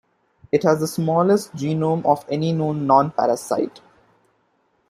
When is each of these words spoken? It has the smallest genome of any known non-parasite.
It 0.51 0.63
has 0.63 0.79
the 0.79 0.87
smallest 0.87 1.53
genome 1.55 2.03
of 2.05 2.25
any 2.27 2.53
known 2.53 2.87
non-parasite. 2.87 3.81